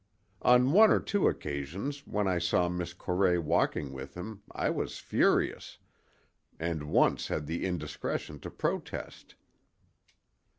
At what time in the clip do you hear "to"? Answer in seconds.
8.39-8.49